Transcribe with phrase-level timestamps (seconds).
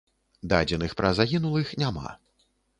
[0.53, 2.19] Дадзеных пра загінулых няма.